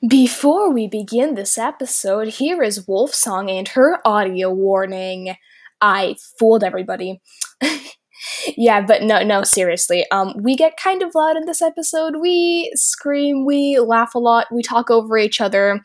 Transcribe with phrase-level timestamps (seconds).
[0.00, 5.34] Before we begin this episode, here is Wolf Song and her audio warning.
[5.80, 7.20] I fooled everybody.
[8.56, 10.06] yeah, but no, no, seriously.
[10.10, 12.14] Um, we get kind of loud in this episode.
[12.20, 15.80] We scream, we laugh a lot, we talk over each other.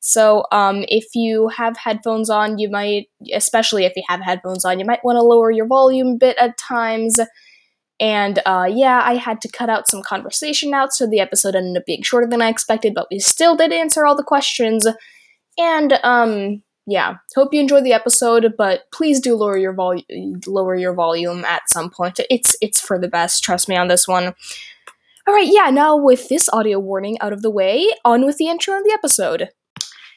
[0.00, 4.80] So, um, if you have headphones on, you might, especially if you have headphones on,
[4.80, 7.20] you might want to lower your volume a bit at times.
[8.02, 11.80] And uh, yeah, I had to cut out some conversation out, so the episode ended
[11.80, 14.88] up being shorter than I expected, but we still did answer all the questions.
[15.56, 20.74] And um, yeah, hope you enjoyed the episode, but please do lower your volume, lower
[20.74, 22.18] your volume at some point.
[22.28, 23.44] It's it's for the best.
[23.44, 24.34] Trust me on this one.
[25.28, 25.70] All right, yeah.
[25.70, 28.92] Now with this audio warning out of the way, on with the intro of the
[28.92, 29.50] episode.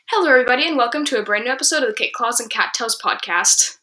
[0.10, 2.74] Hello, everybody, and welcome to a brand new episode of the Kit Claws and Cat
[2.74, 3.78] Tails podcast.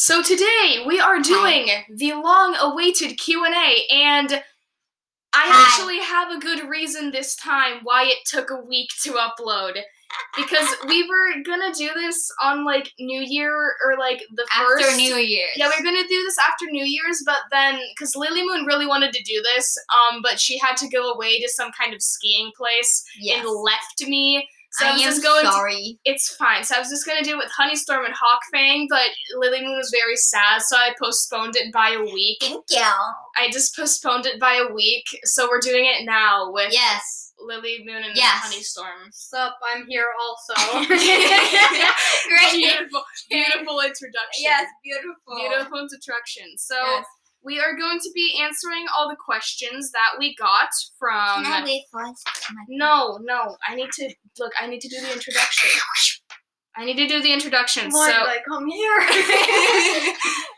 [0.00, 4.40] So today we are doing the long-awaited Q&A and I
[5.32, 5.66] Hi.
[5.66, 9.72] actually have a good reason this time why it took a week to upload.
[10.36, 14.96] Because we were gonna do this on like New Year or like the first After
[14.96, 15.50] New Year's.
[15.56, 18.86] Yeah, we were gonna do this after New Year's, but then because Lily Moon really
[18.86, 22.00] wanted to do this, um, but she had to go away to some kind of
[22.02, 23.44] skiing place yes.
[23.44, 24.48] and left me.
[24.78, 26.64] So I, I was am just going to it's fine.
[26.64, 29.90] So I was just gonna do it with Honeystorm and Hawkfang, but Lily Moon was
[29.94, 32.38] very sad, so I postponed it by a week.
[32.40, 32.78] Thank you.
[32.80, 37.32] I just postponed it by a week, so we're doing it now with Yes.
[37.40, 38.46] Lily Moon and Yes.
[38.46, 39.12] Honeystorm.
[39.12, 40.54] Sup, I'm here also.
[40.88, 42.52] Great.
[42.52, 44.42] Beautiful, beautiful introduction.
[44.42, 45.36] Yes, beautiful.
[45.36, 46.46] Beautiful introduction.
[46.56, 47.06] So Yes.
[47.44, 51.44] We are going to be answering all the questions that we got from.
[51.44, 52.28] Can I wait first?
[52.52, 53.56] My- No, no.
[53.68, 54.52] I need to look.
[54.60, 55.70] I need to do the introduction.
[56.76, 57.90] I need to do the introduction.
[57.90, 59.00] Why so did I come here?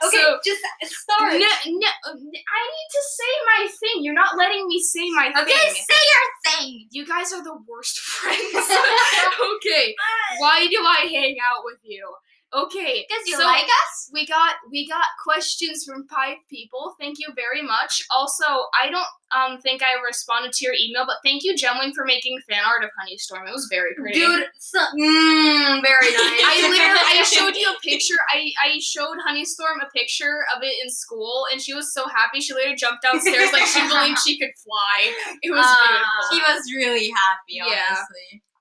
[0.04, 1.32] okay, So- just start.
[1.32, 1.38] no.
[1.38, 4.04] No, I need to say my thing.
[4.04, 5.84] You're not letting me say my Okay, thing.
[5.88, 6.88] say your thing.
[6.90, 8.38] You guys are the worst friends.
[9.56, 9.94] okay.
[10.38, 12.06] Why do I hang out with you?
[12.52, 13.06] Okay.
[13.06, 14.10] Because you so like us?
[14.12, 16.94] we got we got questions from five people.
[16.98, 18.02] Thank you very much.
[18.10, 18.44] Also,
[18.74, 22.38] I don't um think I responded to your email, but thank you, Gemling, for making
[22.50, 23.46] fan art of Honeystorm.
[23.46, 24.18] It was very pretty.
[24.18, 26.42] Dude, so, mm, very nice.
[26.42, 28.18] I literally I showed you a picture.
[28.34, 32.40] I I showed Honeystorm a picture of it in school, and she was so happy.
[32.40, 35.14] She later jumped downstairs like she believed she could fly.
[35.42, 35.78] It was Ah.
[35.86, 36.22] beautiful.
[36.34, 37.96] She was really happy, Yeah.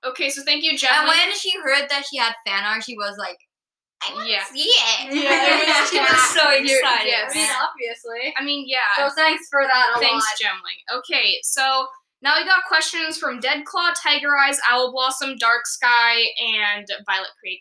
[0.02, 3.16] Okay, so thank you, And when she heard that she had fan art, she was
[3.18, 3.36] like,
[4.02, 4.44] I want Yeah.
[4.44, 5.14] see it.
[5.14, 5.30] Yeah,
[5.62, 7.06] it was- she was so excited.
[7.06, 7.32] yes.
[7.32, 8.34] I mean, obviously.
[8.38, 8.96] I mean, yeah.
[8.96, 10.48] So thanks for that a Thanks, lot.
[10.48, 10.98] Gemling.
[10.98, 11.86] Okay, so
[12.22, 16.16] now we got questions from Deadclaw, Tiger Eyes, Owl Blossom, Dark Sky,
[16.58, 17.60] and Violet Creek.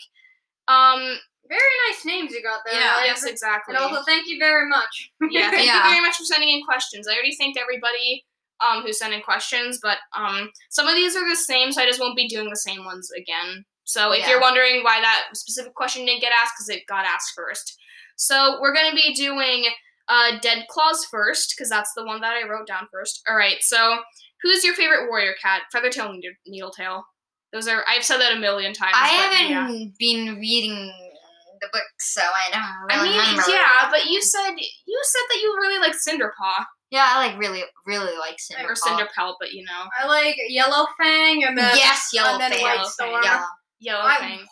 [0.68, 1.18] Um,
[1.48, 2.80] Very nice names you got there.
[2.80, 2.96] Yeah.
[2.98, 3.06] Liv.
[3.08, 3.76] yes, exactly.
[3.76, 5.12] And also, thank you very much.
[5.32, 5.84] yeah, thank Yeah.
[5.84, 7.08] you very much for sending in questions.
[7.08, 8.26] I already thanked everybody
[8.62, 11.86] um who sent in questions, but um some of these are the same, so I
[11.86, 13.64] just won't be doing the same ones again.
[13.90, 14.30] So if Yeah.
[14.30, 17.76] you're wondering why that specific question didn't get asked, because it got asked first.
[18.18, 19.66] So we're gonna be doing
[20.08, 23.22] uh Dead Claws first, because that's the one that I wrote down first.
[23.28, 24.00] All right, so
[24.44, 25.64] who's your favorite warrior cat?
[25.74, 27.04] Feathertail, Needle- Needletail.
[27.52, 28.94] Those are I've said that a million times.
[28.96, 29.86] I but haven't yeah.
[29.98, 30.94] been reading
[31.62, 33.44] the book, so I don't I mean, remember.
[33.52, 37.64] yeah, but you said you said that you really like Cinderpaw Yeah, I like really,
[37.88, 38.70] really like Cinder.
[38.72, 39.84] or Cinderpelt, but you know.
[40.00, 42.62] I like Yellow Fang and then Yes, Yellow and then Fang.
[42.64, 43.24] White Yellow Storm.
[43.24, 43.46] Yeah.
[43.80, 44.46] Yellow I'm- Fang.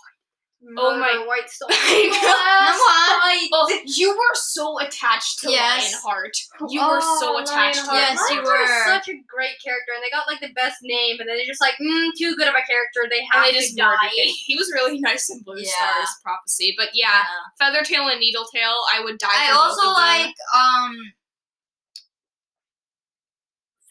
[0.76, 1.70] Oh my- my White Storm.
[1.72, 5.94] I Oh, you were so attached to Yes.
[6.04, 6.36] Lionheart.
[6.70, 8.18] You were so Oh, attached to Lionheart.
[8.18, 8.86] Yes, you Lionheart is were.
[8.86, 11.62] such a great character, and they got like the best name, and then they're just
[11.62, 13.06] like, mm, too good of a character.
[13.08, 14.10] They And have they to just die.
[14.12, 15.70] He was really nice in Blue Yeah.
[15.70, 17.24] Stars Prophecy, but yeah,
[17.59, 19.30] Feathertail and Needletail, I would die.
[19.30, 20.04] I for both also of them.
[20.04, 20.96] like um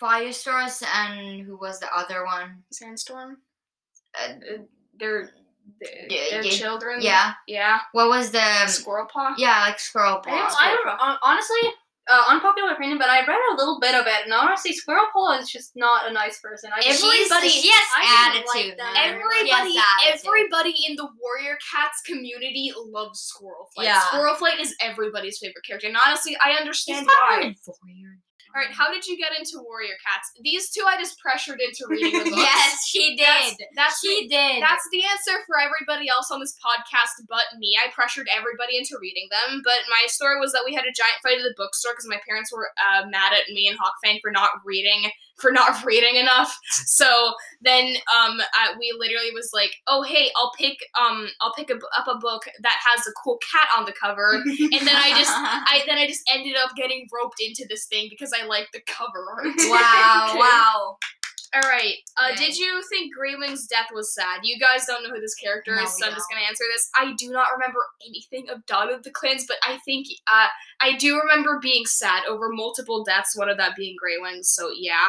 [0.03, 2.65] Firestars and who was the other one?
[2.73, 3.39] Sandstorm.
[4.21, 4.33] Uh,
[4.99, 5.31] They're
[5.81, 6.51] they're, Yeah, they're yeah.
[6.51, 7.03] children.
[7.03, 7.33] yeah.
[7.47, 7.79] yeah.
[7.93, 9.35] What was the Squirrel Paw.
[9.37, 10.57] yeah like Squirrel I don't, Paw?
[10.61, 11.61] I don't hon- honestly,
[12.09, 15.39] uh, unpopular opinion, but I read a little bit of it, and honestly, Squirrel Paw
[15.41, 16.71] is just not a nice person.
[16.75, 18.79] I just- Everybody- She has I like attitude.
[18.97, 20.25] Everybody, She attitude.
[20.25, 23.89] everybody in the Warrior Cats community loves Squirrel Flight.
[23.89, 24.01] Yeah.
[24.03, 27.37] Squirrel Flight is everybody's favorite character, and honestly, I understand not why.
[27.39, 28.19] really warrior.
[28.55, 30.33] All right, how did you get into Warrior Cats?
[30.41, 32.43] These two I just pressured into reading the books.
[32.43, 33.57] yes, she did.
[33.75, 34.63] that's she the, did.
[34.63, 37.77] that's the answer for everybody else on this podcast but me.
[37.77, 39.63] I pressured everybody into reading them.
[39.65, 42.21] But my story was that we had a giant fight at the bookstore because my
[42.27, 46.59] parents were uh, mad at me and Hawkfang for not reading for not reading enough.
[46.71, 51.71] So then um I, we literally was like, "Oh, hey, I'll pick um I'll pick
[51.71, 55.11] a, up a book that has a cool cat on the cover." And then I
[55.11, 58.73] just I then I just ended up getting roped into this thing because I liked
[58.73, 59.55] the cover art.
[59.69, 60.97] wow, wow.
[61.55, 61.95] All right.
[62.17, 62.47] Uh, Okay.
[62.47, 64.41] Did you think Greywing's death was sad?
[64.43, 66.39] You guys don't know who this character No, is, so we I'm just don't.
[66.39, 66.91] gonna answer this.
[66.97, 70.49] I do not remember anything of Dawn of the Clans, but I think uh,
[70.81, 73.37] I do remember being sad over multiple deaths.
[73.37, 74.45] One of that being Greywing.
[74.45, 75.09] So yeah.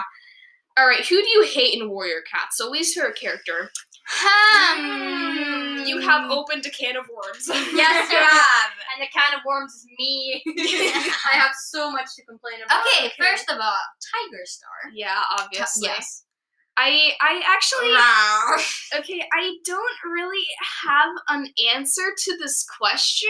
[0.77, 1.05] All right.
[1.05, 2.49] Who do you hate in Warrior Cat?
[2.51, 3.71] So least favorite character.
[4.09, 5.85] Hmm.
[5.85, 7.47] You have opened a can of worms.
[7.47, 8.71] Yes, you have.
[8.93, 10.41] And the can of worms is me.
[10.47, 12.81] I have so much to complain about.
[12.95, 13.73] Okay, first of all,
[14.13, 14.91] Tiger Star.
[14.93, 15.87] yeah, obviously.
[15.87, 16.23] Yes.
[16.77, 19.00] I I actually Wow.
[19.00, 20.45] Okay, I don't really
[20.85, 23.29] have an answer to this question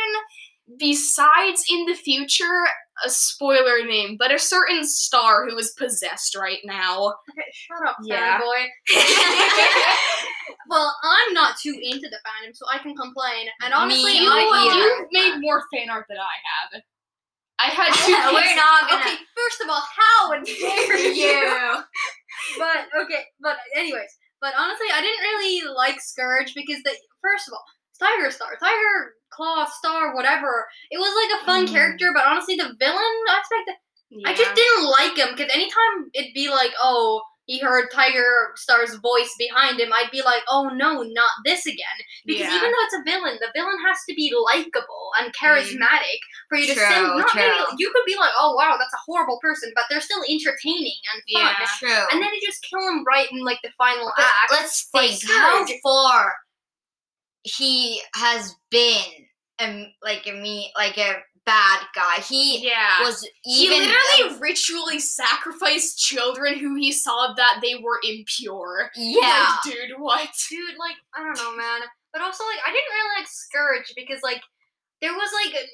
[0.77, 2.65] besides in the future
[3.05, 7.13] a spoiler name, but a certain star who is possessed right now.
[7.29, 8.39] Okay, shut up, Yeah.
[8.41, 8.65] fanboy.
[10.67, 13.47] well, I'm not too into the fandom, so I can complain.
[13.63, 14.79] And honestly, Me you, I either.
[14.79, 16.81] you've made more fan art than I have.
[17.59, 19.01] I had two We're not gonna.
[19.01, 21.83] Okay, first of all, how and dare you?
[22.57, 24.09] But okay, but anyways,
[24.41, 27.63] but honestly, I didn't really like Scourge because the first of all,
[27.99, 30.67] Tiger Star, Tiger Claw Star, whatever.
[30.91, 31.71] It was like a fun Mm.
[31.71, 33.69] character, but honestly, the villain aspect,
[34.25, 38.95] I just didn't like him because anytime it'd be like, oh, he heard Tiger Star's
[38.95, 41.97] voice behind him, I'd be like, oh no, not this again.
[42.25, 42.55] Because Yeah.
[42.57, 46.67] even though it's a villain, the villain has to be likable and charismatic for you
[46.67, 47.07] to True, send.
[47.07, 47.41] Not true.
[47.41, 50.99] maybe you could be like, oh wow, that's a horrible person, but they're still entertaining
[51.13, 51.55] and fun.
[51.59, 51.67] Yeah.
[51.79, 52.05] True.
[52.11, 54.51] And then you just kill him right in like the final But act.
[54.51, 56.33] let's think how far
[57.43, 59.01] he has been,
[59.59, 61.15] um, like a me, like a
[61.47, 62.21] bad guy.
[62.21, 63.01] He yeah.
[63.01, 63.79] was he even.
[63.79, 68.91] literally ritually sacrificed children who he saw that they were impure.
[68.95, 69.55] yeah.
[69.65, 70.29] Like, dude, what?
[70.49, 71.81] dude, like I don't know, man.
[72.13, 74.41] But also, like I didn't really like Scourge because like
[75.01, 75.67] there was like a-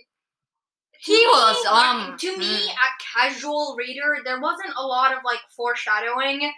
[0.99, 2.69] He was, like, um, to me mm.
[2.69, 4.17] a casual reader.
[4.23, 6.51] There wasn't a lot of like foreshadowing,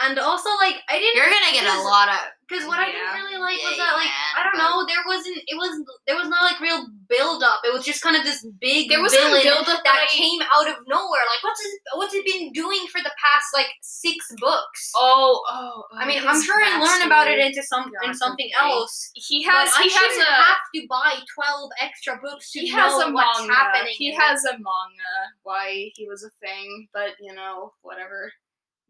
[0.00, 1.16] and also like I didn't.
[1.16, 2.18] You're gonna get a lot of.
[2.50, 5.06] Because what I didn't really like was Yeah, that like man, I don't know there
[5.06, 5.70] wasn't it was
[6.10, 7.62] there was not like real build up.
[7.62, 10.42] It was just kind of this big There was villain build-up that that I- came
[10.54, 11.22] out of nowhere.
[11.30, 14.90] Like what's his, what's it been doing for the past like six books?
[14.96, 15.84] Oh, oh.
[15.90, 18.66] oh I mean, I'm sure I learn about it into some Yeah, in something okay.
[18.66, 19.10] else.
[19.14, 19.70] He has.
[19.70, 20.24] I has a.
[20.26, 23.54] have to buy twelve extra books to he know has a what's manga.
[23.54, 23.94] happening.
[23.96, 25.14] He has a manga.
[25.42, 28.32] Why he was a thing, but you know, whatever.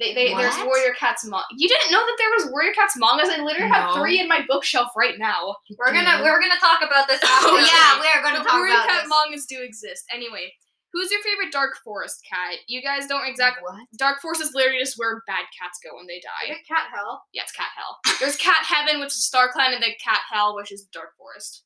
[0.00, 1.44] They, they, there's Warrior Cats manga.
[1.56, 3.29] You didn't know that there was Warrior Cats mangas?
[3.29, 5.55] I literally have three in my bookshelf right now.
[5.76, 7.52] We're gonna we're gonna talk about this oh, after.
[7.52, 9.12] Oh yeah, we are gonna the talk Warrior about Cat this.
[9.12, 10.05] mangas do exist.
[10.11, 10.56] Anyway,
[10.93, 12.58] who's your favorite Dark Forest cat?
[12.67, 13.62] You guys don't exactly.
[13.62, 13.85] What?
[13.99, 16.56] Dark Forest is literally just where bad cats go when they Is die.
[16.56, 17.23] it cat hell?
[17.32, 18.00] Yeah, it's Cat Hell.
[18.20, 21.64] There's Cat Heaven, which is Star Clan, and then Cat Hell, which is Dark Forest.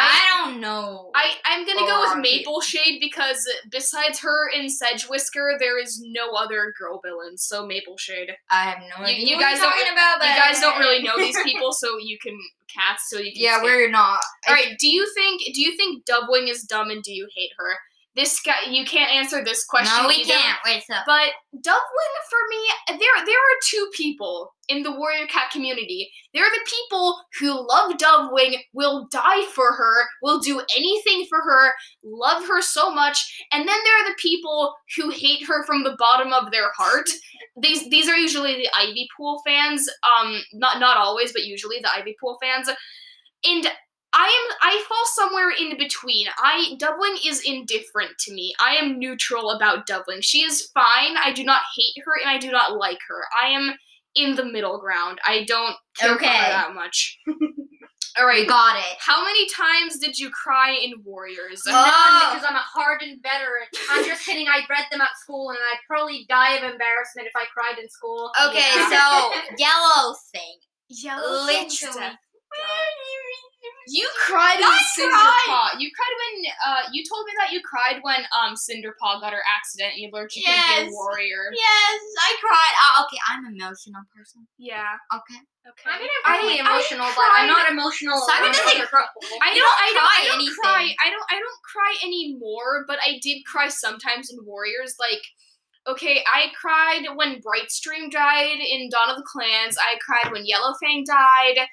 [0.00, 1.10] I don't know.
[1.14, 6.00] I, I'm gonna go with Maple Shade because besides her and Sedge Whisker, there is
[6.06, 7.42] no other girl villains.
[7.44, 8.30] So Maple Shade.
[8.50, 9.26] I have no You- idea.
[9.26, 11.98] you what guys you're don't- talking about, You guys don't really know these people, so
[11.98, 12.38] you can
[12.72, 13.08] cast.
[13.10, 13.42] so you can.
[13.42, 13.64] Yeah, skip.
[13.64, 14.20] we're not.
[14.46, 14.76] All right.
[14.78, 15.42] Do you think?
[15.54, 17.76] Do you think Dovewing is dumb, and do you hate her?
[18.18, 19.96] This guy, you can't answer this question.
[20.02, 20.32] no, we either.
[20.32, 20.58] can't.
[20.64, 25.52] Wait, so But Dovewing for me, there there are two people in the Warrior Cat
[25.52, 26.10] community.
[26.34, 31.38] There are the people who love Dovewing, will die for her, will do anything for
[31.38, 31.70] her,
[32.02, 35.94] love her so much, and then there are the people who hate her from the
[35.96, 37.08] bottom of their heart.
[37.62, 39.88] these these are usually the Ivy Pool fans.
[40.02, 42.68] Um, not not always, but usually the Ivy Pool fans.
[43.44, 43.70] And
[44.20, 46.26] I am I fall somewhere in between.
[46.38, 48.52] I Dovewing is indifferent to me.
[48.60, 50.22] I am neutral about Dovewing.
[50.22, 51.16] She is fine.
[51.16, 53.22] I do not hate her and I do not like her.
[53.40, 53.74] I am
[54.16, 55.20] in the middle ground.
[55.24, 56.26] I don't care Okay.
[56.26, 57.18] that much.
[58.18, 58.96] All right, got it.
[58.98, 61.62] How many times did you cry in Warriors?
[61.68, 61.70] Oh.
[61.70, 63.68] None, because I'm a hardened veteran.
[63.92, 64.48] I'm just kidding.
[64.48, 67.88] I read them at school, and I'd probably die of embarrassment if I cried in
[67.88, 68.32] school.
[68.48, 68.90] Okay, Yeah.
[68.90, 70.56] so yellow thing.
[70.88, 72.16] Yellow Literally.
[73.88, 74.78] You cried when.
[74.92, 75.80] Cinderpaw.
[75.80, 76.34] You cried when
[76.66, 80.10] uh you told me that you cried when um Cinderpaw got her accident and you
[80.12, 81.48] learned she could be a warrior.
[81.54, 82.74] Yes, I cried.
[82.84, 84.46] Oh, okay, I'm an emotional person.
[84.58, 84.92] Yeah.
[85.12, 85.40] Okay.
[85.68, 85.88] Okay.
[85.88, 86.00] I'm
[86.44, 88.18] really I- emotional, I but I'm not emotional.
[88.28, 89.38] Simon on doesn't other people.
[89.40, 90.62] I don't, don't I don't, cry I don't anything.
[90.62, 90.84] cry.
[91.04, 94.94] I don't I don't cry anymore, but I did cry sometimes in Warriors.
[95.00, 95.22] Like,
[95.88, 99.78] Okay, I cried when Brightstream died in Dawn of the Clans.
[99.80, 101.64] I cried when Yellowfang died.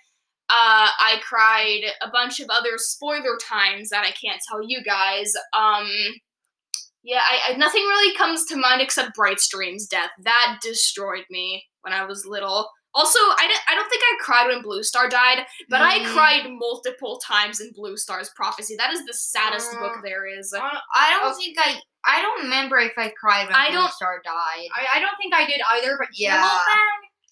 [0.50, 5.34] Uh, I cried a bunch of other spoiler times that I can't tell you guys.
[5.54, 5.90] Um,
[7.04, 10.10] yeah, I, I nothing really comes to mind except Brightstream's death.
[10.24, 12.70] That destroyed me when I was little.
[12.94, 16.14] Also, I, don't- think I cried when Blue Star died, but I Mm.
[16.14, 18.76] cried multiple times in Blue Star's prophecy.
[18.78, 19.80] That is the saddest Mm.
[19.80, 20.54] book there is.
[20.54, 21.38] I don't- I don't Oh.
[21.38, 21.80] think I.
[22.08, 24.68] I don't remember if I cried when I Blue Star died.
[24.76, 26.60] I, I don't think I did either, but Yeah.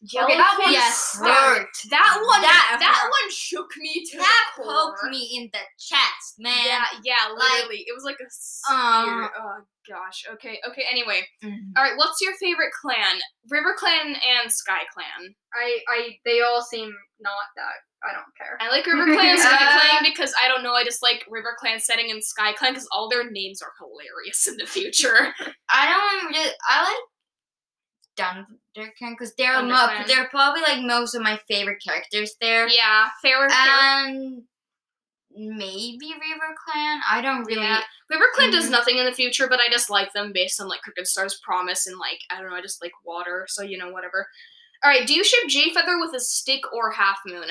[0.04, 0.24] Yellowfang.
[0.26, 1.28] Okay, that one yes, hurt.
[1.60, 1.68] hurt.
[1.90, 3.10] That one, That that, hurt.
[3.10, 4.74] one shook me to That the core.
[4.92, 6.66] poked me in the chest, man.
[6.66, 7.86] Yeah, yeah, Like, literally.
[7.88, 8.76] it was like a spear.
[8.76, 9.58] uh, oh
[9.88, 10.26] gosh.
[10.34, 10.84] Okay, okay.
[10.90, 11.72] Anyway, Mhm.
[11.78, 11.96] all right.
[11.98, 13.20] What's your favorite clan?
[13.50, 15.36] River Clan and Sky Clan.
[15.54, 17.76] I, I, they all seem not that.
[18.06, 18.58] I don't care.
[18.60, 20.74] I like River Clan and Sky Clan because I don't know.
[20.74, 24.48] I just like River Clan setting and Sky Clan because all their names are hilarious
[24.48, 25.34] in the future.
[25.70, 26.52] I don't really.
[26.68, 26.98] I like
[28.78, 32.68] ThunderClan because they're mo- they're probably like most of my favorite characters there.
[32.68, 33.48] yeah, fair.
[33.52, 34.44] And
[35.36, 37.00] maybe River Clan.
[37.10, 37.62] I don't really.
[37.64, 37.82] Yeah.
[38.10, 38.72] River Clan does Mhm.
[38.72, 41.88] nothing in the future, but I just like them based on like Crooked Star's promise
[41.88, 44.30] and like I don't know, I just like water, so you know whatever.
[44.84, 47.48] All right, do you ship Jay Feather with a stick or Half Moon?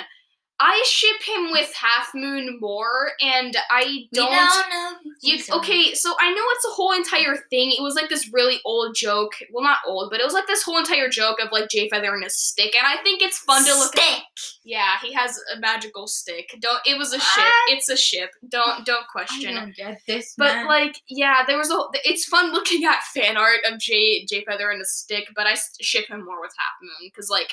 [0.61, 4.31] I ship him with Half Moon more, and I don't.
[4.31, 5.02] don't know.
[5.25, 7.71] You, okay, so I know it's a whole entire thing.
[7.71, 9.31] It was like this really old joke.
[9.53, 12.13] Well, not old, but it was like this whole entire joke of like Jay Feather
[12.13, 13.97] and his stick, and I think it's fun to look.
[13.97, 14.23] Stick.
[14.65, 16.57] Yeah, he has a magical stick.
[16.61, 16.81] Don't.
[16.85, 17.53] It was a ship.
[17.69, 18.31] It's a ship.
[18.49, 19.57] Don't don't question.
[19.57, 20.67] I don't get this, But man.
[20.67, 21.79] like, yeah, there was a.
[22.05, 25.55] It's fun looking at fan art of Jay Jay Feather and a stick, but I
[25.81, 27.53] ship him more with Half Moon because like,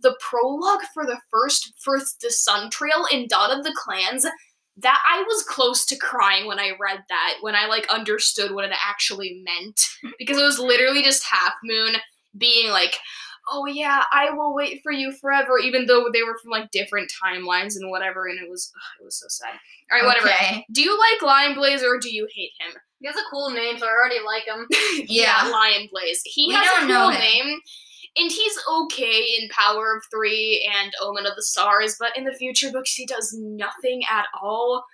[0.00, 4.26] the prologue for the first first the Sun Trail in Dawn of the Clans.
[4.78, 8.64] That I was close to crying when I read that when I like understood what
[8.64, 9.86] it actually meant
[10.18, 11.96] because it was literally just Half Moon
[12.38, 12.96] being like,
[13.50, 17.12] "Oh yeah, I will wait for you forever," even though they were from like different
[17.22, 19.58] timelines and whatever, and it was ugh, it was so sad.
[19.92, 20.28] All right, whatever.
[20.28, 20.64] Okay.
[20.72, 22.72] Do you like Lion Blaze or do you hate him?
[23.00, 24.66] He has a cool name, so I already like him.
[25.08, 25.48] Yeah.
[25.48, 26.22] Lion Blaze.
[26.24, 27.20] He We has don't a know cool him.
[27.20, 27.60] name,
[28.16, 32.32] and he's okay in Power of Three and Omen of the Stars, but in the
[32.34, 34.84] future books he does nothing at all.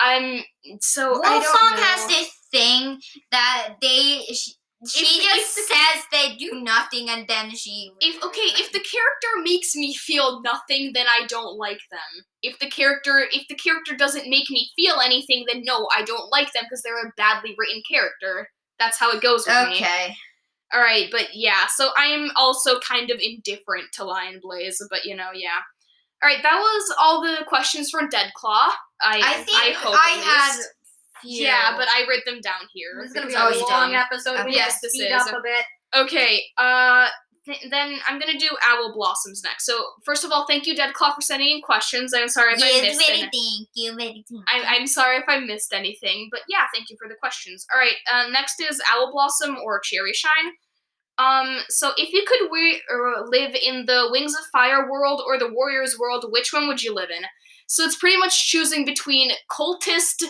[0.00, 0.42] I'm
[0.80, 1.82] so I don't Wolfsong know.
[1.82, 4.22] has this thing that they.
[4.32, 4.54] She,
[4.86, 7.90] she If- just if the- says they do nothing and then she.
[8.00, 12.24] if okay, if the character makes me feel nothing, then I don't like them.
[12.42, 16.30] If the character if the character doesn't make me feel anything, then no, I don't
[16.30, 18.50] like them because they're a badly written character.
[18.78, 19.86] That's how it goes with me.
[20.74, 25.04] All right, but yeah, so I am also kind of indifferent to Lion Blaze, but
[25.04, 25.60] you know, yeah.
[26.22, 28.70] All right, that was all the questions from Dead Claw.
[29.02, 30.56] I I think I hope I had.
[31.22, 31.44] few.
[31.44, 32.90] Yeah, but I wrote them down here.
[33.00, 33.94] This is gonna be a I long dumb.
[33.94, 34.50] episode.
[34.50, 35.12] Yes, this is.
[35.12, 35.64] up a bit.
[35.96, 37.08] Okay, uh,
[37.46, 39.64] th- then I'm gonna do Owl Blossoms next.
[39.66, 42.12] So first of all, thank you, Dead Claw, for sending in questions.
[42.14, 43.30] I'm sorry if I Yes, missed very any.
[43.30, 44.42] thank you, very thank you.
[44.48, 47.64] I'm, I'm sorry if I missed anything, but yeah, thank you for the questions.
[47.72, 50.52] All right, uh, next is Owl Blossom or Cherry Shine.
[51.18, 55.38] Um, so if you could we- or live in the Wings of Fire world or
[55.38, 57.24] the Warriors world, which one would you live in?
[57.68, 60.24] So it's pretty much choosing between cultist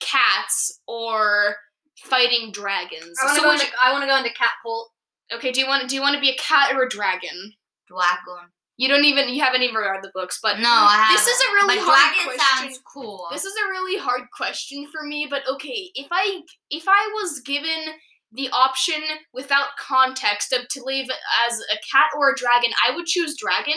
[0.00, 1.56] cats or
[2.04, 3.18] fighting dragons.
[3.22, 3.72] I want to So go would into.
[3.84, 4.90] I want to go into cat cult.
[5.34, 7.52] okay, do you want do you want to be a cat or a dragon?
[7.86, 8.48] Dragon.
[8.76, 11.52] You don't even you haven't even read the books, but No, I this is a
[11.52, 12.70] really but hard dragon question.
[12.72, 13.26] sounds cool.
[13.30, 17.40] This is a really hard question for me, but okay, if I if I was
[17.40, 17.92] given
[18.32, 19.00] the option
[19.32, 21.08] without context of to leave
[21.48, 23.74] as a cat or a dragon, I would choose dragon.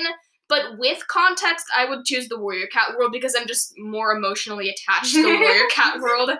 [0.49, 4.69] But with context, I would choose the warrior cat world because I'm just more emotionally
[4.69, 6.31] attached to the warrior cat world.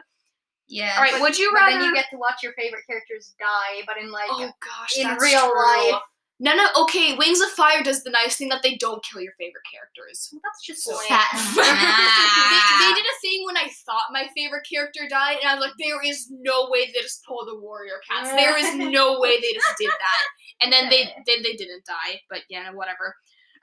[0.67, 0.93] yeah.
[0.98, 1.79] All right, would you But rather?
[1.79, 5.08] then you get to watch your favorite characters die, but in like oh gosh, in
[5.17, 5.91] real true.
[5.91, 6.01] life.
[6.43, 6.67] No, no.
[6.83, 10.27] Okay, Wings of Fire does the nice thing that they don't kill your favorite characters.
[10.43, 11.07] that's just So lame.
[11.07, 15.55] Fat- they, they did a thing when I thought my favorite character died, and I
[15.55, 18.29] was like, there is no way they just pulled the warrior cats.
[18.35, 20.23] There is no way they just did that.
[20.62, 23.15] And then they then they didn't die, but yeah, whatever.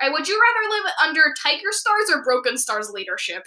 [0.03, 3.45] Alright, would you rather live under Tiger Stars or Broken Stars leadership?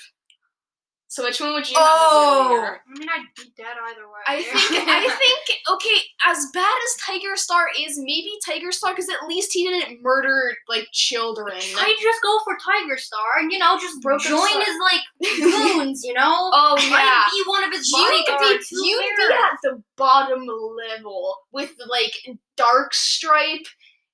[1.14, 2.74] So which one would you Oh.
[2.74, 4.22] I mean, I'd be dead either way.
[4.26, 9.10] I think I think okay, as bad as Tiger Star is, maybe Tiger Star because
[9.10, 11.52] at least he didn't murder like children.
[11.56, 14.64] I'd just go for Tiger Star and you know just Broken join Star.
[14.64, 15.40] his like
[15.78, 16.50] goons, you know.
[16.52, 16.96] Oh yeah.
[16.96, 18.70] I'd be one of his You'd bodyguards.
[18.72, 22.14] be, Who you'd be at the bottom level with like
[22.58, 23.68] Dark Stripe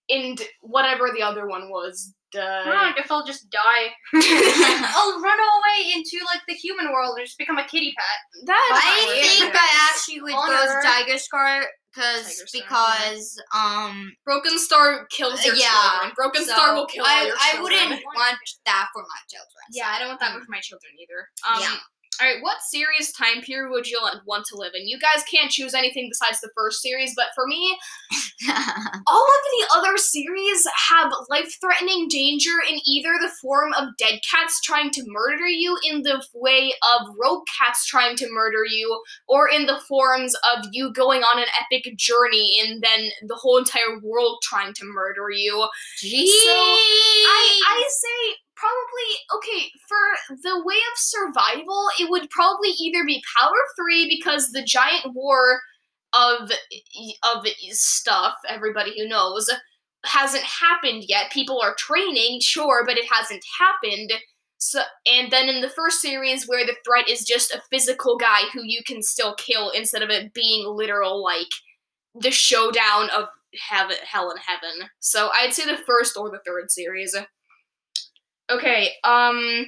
[0.10, 2.14] and whatever the other one was.
[2.38, 3.90] I guess I'll just die.
[4.14, 8.46] I'll run away into like the human world and just become a kitty pet.
[8.48, 10.86] That I think I actually would On go as Earth.
[10.86, 16.12] Tiger Scar because Tiger Scar, because um Broken Star kills your Yeah, children.
[16.16, 17.64] Broken so Star will kill I your I children.
[17.90, 19.64] wouldn't want that for my children.
[19.72, 20.46] Yeah, I don't want that Mm.
[20.46, 21.30] for my children either.
[21.48, 21.78] Um, Yeah.
[22.22, 24.88] All right, what series time period would you want to live in?
[24.88, 27.78] You guys can't choose anything besides the first series, but for me,
[29.08, 34.60] all of the other series have life-threatening danger in either the form of dead cats
[34.62, 39.48] trying to murder you, in the way of rogue cats trying to murder you, or
[39.48, 43.98] in the forms of you going on an epic journey and then the whole entire
[44.04, 45.66] world trying to murder you.
[46.04, 46.28] Jeez.
[46.28, 51.88] I I say probably okay for the way of survival.
[52.00, 55.62] It would probably either be Power Three because the giant war
[56.14, 56.52] of
[57.24, 59.50] of stuff everybody who knows
[60.06, 61.32] hasn't happened yet.
[61.32, 64.12] People are training, sure, but it hasn't happened.
[64.58, 68.42] So and then in the first series where the threat is just a physical guy
[68.54, 71.48] who you can still kill instead of it being literal like
[72.20, 73.26] the showdown of
[73.70, 74.90] heaven, hell and heaven.
[75.00, 77.16] So I'd say the first or the third series.
[78.50, 79.68] Okay, um,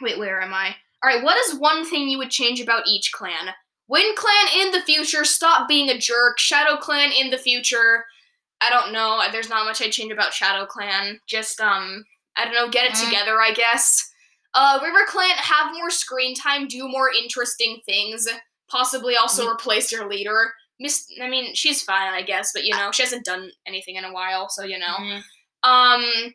[0.00, 0.74] wait, where am I?
[1.02, 3.48] All right, what is one thing you would change about each clan?
[3.88, 6.38] Wind Clan in the future, stop being a jerk.
[6.38, 8.04] Shadow Clan in the future,
[8.60, 9.20] I don't know.
[9.32, 11.18] There's not much I'd change about Shadow Clan.
[11.26, 12.04] Just um,
[12.36, 13.04] I don't know, get it Mm.
[13.04, 14.08] together, I guess.
[14.54, 18.26] Uh, River Clan have more screen time, do more interesting things.
[18.70, 19.52] Possibly also Mm.
[19.54, 20.54] replace your leader.
[20.78, 24.04] Miss, I mean, she's fine, I guess, but you know, she hasn't done anything in
[24.04, 24.94] a while, so you know.
[24.98, 25.22] Mhm.
[25.64, 26.34] Um,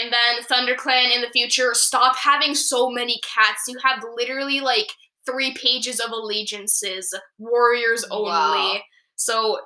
[0.00, 3.62] and then ThunderClan in the future, stop having so many cats.
[3.68, 4.90] You have literally like
[5.24, 8.28] three pages of allegiances, warriors only.
[8.30, 8.78] Wow.
[9.16, 9.60] So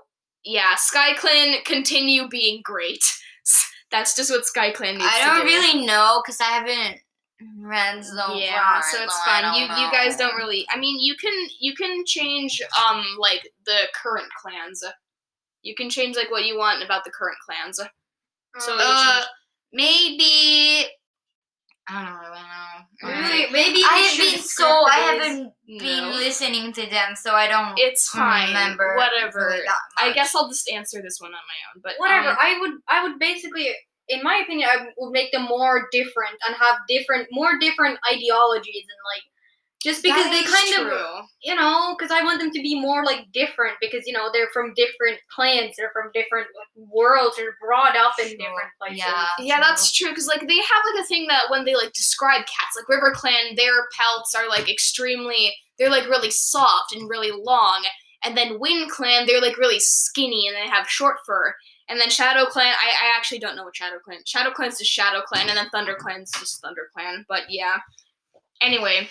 [0.44, 3.04] yeah, SkyClan continue being great.
[3.90, 5.52] That's just what SkyClan needs I don't do.
[5.52, 6.98] really know because I haven't
[7.58, 8.82] read so yeah, far.
[8.90, 9.54] so it's I fine.
[9.60, 10.66] You you guys don't really.
[10.70, 14.82] I mean, you can you can change um like the current clans.
[15.62, 17.80] You can change like what you want about the current clans.
[18.58, 19.24] So Uh,
[19.72, 20.86] maybe.
[21.88, 23.20] I don't really know.
[23.20, 27.74] Really, maybe I have been so I haven't been listening to them, so I don't
[27.78, 28.48] It's fine.
[28.48, 28.94] remember.
[28.96, 29.46] Whatever.
[29.54, 29.66] really
[29.98, 31.80] I guess I'll just answer this one on my own.
[31.82, 32.28] But whatever.
[32.30, 33.70] um, I would I would basically,
[34.08, 38.84] in my opinion, I would make them more different and have different, more different ideologies
[38.86, 39.24] and like,
[39.82, 42.78] just because that they is kind of, you know, because I want them to be
[42.78, 47.36] more like different because you know they're from different clans, they're from different like, worlds,
[47.36, 48.98] they're brought up in Sure, different places.
[48.98, 49.26] yeah.
[49.38, 50.10] Yeah, so- that's true.
[50.10, 53.12] Because like they have like a thing that when they like describe cats, like River
[53.14, 57.84] Clan, their pelts are like extremely, they're like really soft and really long,
[58.22, 61.54] and then Wind Clan, they're like really skinny and they have short fur.
[61.88, 64.18] And then Shadow Clan, I, I actually don't know what Shadow Clan.
[64.24, 67.24] Shadow Clan's just Shadow Clan, and then Thunder Clan's just Thunder Clan.
[67.28, 67.78] But yeah.
[68.60, 69.08] Anyway,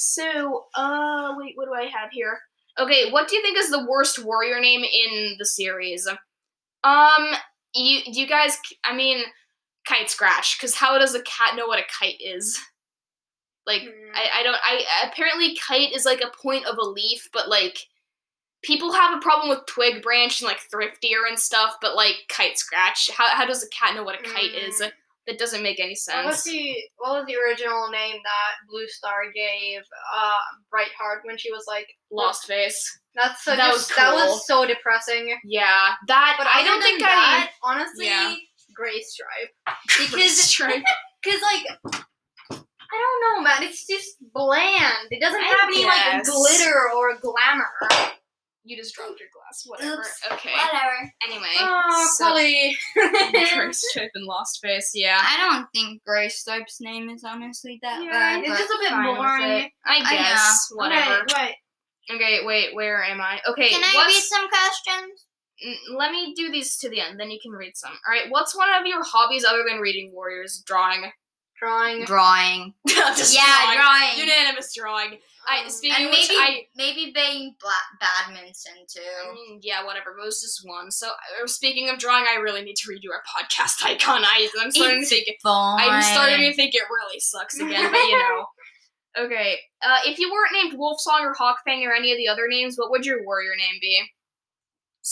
[0.00, 2.38] so uh, wait, what do I have here?
[2.78, 6.08] Okay, what do you think is the worst warrior name in the series?
[6.84, 7.34] Um,
[7.74, 9.22] you you guys, I mean,
[9.86, 12.58] Kite Scratch, because how does a cat know what a kite is?
[13.66, 14.14] Like, Hmm.
[14.14, 17.78] I, I don't, I apparently kite is like a point of a leaf, but like,
[18.62, 22.58] people have a problem with Twig Branch and like Thriftear and stuff, but like Kite
[22.58, 24.82] Scratch, how, how does a cat know what a kite is?
[25.26, 26.44] That doesn't make any What was sense.
[26.44, 29.80] the what was the original name that Blue Star gave
[30.16, 30.32] uh
[30.72, 33.00] Brightheart when she was like Lost Face.
[33.14, 35.36] That's so That just, was that was so depressing.
[35.44, 38.34] Yeah, that, But I don't think that, honestly, Yeah.
[38.74, 39.50] Gray Stripe.
[39.66, 40.06] I.
[40.14, 40.82] Because Stripe.
[41.24, 41.94] Cause like
[42.52, 43.62] I don't know, man.
[43.62, 45.08] It's just bland.
[45.10, 47.70] It doesn't I have any like glitter or glamour.
[48.64, 49.62] You just dropped your glass.
[49.64, 50.00] Whatever.
[50.02, 50.20] Oops.
[50.32, 50.52] Okay.
[50.52, 51.12] Whatever.
[51.26, 51.54] Anyway.
[51.58, 52.34] Oh, so-.
[52.34, 52.76] Gray
[53.72, 55.18] Stripe and Lost Face, yeah.
[55.20, 58.44] I don't think Gray Stripe's name is honestly that yeah, bad.
[58.44, 59.70] it's just a bit boring.
[59.84, 60.68] I I guess.
[60.74, 61.22] Whatever.
[61.22, 61.54] Okay, wait.
[62.16, 63.40] Okay, wait, where am I?
[63.48, 65.26] Okay, Can I read some questions?
[65.94, 67.92] Let me do these to the end, then you can read some.
[68.06, 70.62] Alright, what's one of your hobbies other than reading Warriors?
[70.66, 71.10] Drawing.
[71.58, 72.04] Drawing.
[72.04, 72.74] Drawing.
[72.88, 74.18] Yeah, drawing.
[74.18, 75.18] Unanimous drawing.
[75.48, 76.66] I, Um, speaking and of which, maybe I.
[76.76, 79.58] maybe playing bla- badminton too.
[79.62, 80.12] Yeah, whatever.
[80.16, 80.90] But it was just one.
[80.90, 84.22] So, uh, speaking of drawing, I really need to redo our podcast icon.
[84.24, 85.88] I, I'm starting It's to think Fine.
[85.88, 88.46] I'm starting to think it really sucks again, but you know.
[89.18, 92.76] Okay, uh, if you weren't named Wolfsong or Hawkfang or any of the other names,
[92.76, 94.00] what would your warrior name be?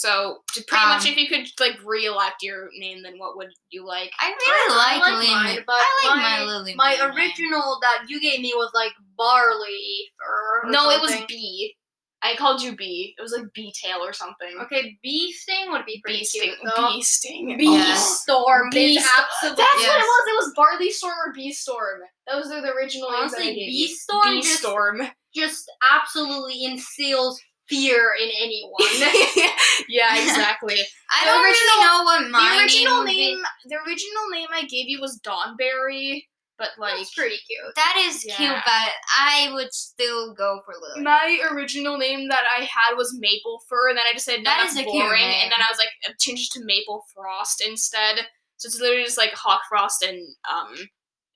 [0.01, 3.49] So, j- pretty much, Um, if you could like re-elect your name, then what would
[3.69, 4.11] you like?
[4.19, 5.27] I really I like, like Lily.
[5.29, 6.75] mine, but I like my- my, Lily.
[6.75, 7.17] My Moon name.
[7.17, 11.27] original that you gave me was like barley or, or no, it was something.
[11.27, 11.75] B.
[12.21, 13.15] I called you B.
[13.17, 14.57] It was like B tail or something.
[14.63, 16.41] Okay, bee sting would be pretty Bee sting.
[16.43, 16.57] cute.
[16.75, 16.89] though.
[16.89, 17.57] Bee sting.
[17.57, 17.95] Bee Yeah.
[17.95, 19.63] storm Bee is sto- absolutely.
[19.63, 20.27] That's what it was.
[20.27, 22.01] It was Barley Storm or Bee Storm.
[22.29, 23.87] Those are the original names that Honestly, gave Bee.
[23.95, 25.11] Storm Bee just- Storm.
[25.33, 28.73] just absolutely instills fear in anyone.
[29.87, 30.75] yeah, exactly.
[31.11, 33.35] I The don't original- really know what my the original name.
[33.37, 36.23] name, the original name I gave you was Dawnberry,
[36.57, 37.75] but like That's pretty cute.
[37.75, 41.03] That is cute, but I would still go for Lily.
[41.03, 44.43] my original name that I had was Maple Fur, and then I just said no,
[44.43, 46.65] That that's is a cute boring, and then I was like I changed it to
[46.65, 48.17] Maple Frost instead.
[48.57, 50.19] So it's literally just like Hawk Frost and
[50.51, 50.75] um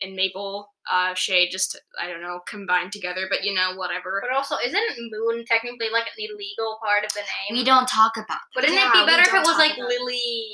[0.03, 4.21] and Maple uh shade, just I don't know combined together, but you know whatever.
[4.21, 7.57] But also, isn't moon technically like an illegal part of the name?
[7.59, 8.41] we don't talk about that.
[8.55, 9.77] Wouldn't Yeah, it be better if it was like.
[9.77, 10.51] Lily